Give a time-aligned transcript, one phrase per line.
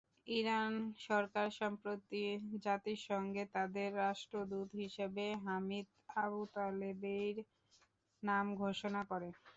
[0.31, 0.73] Iran
[1.07, 2.21] সরকার সম্প্রতি
[2.61, 5.87] জাতিসংঘে তাদের রাষ্ট্রদূত হিসেবে হামিদ
[6.19, 7.35] আবুতালেবির
[8.23, 9.29] নাম ঘোষণা করে।